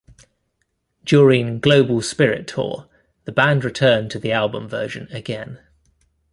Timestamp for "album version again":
4.31-5.59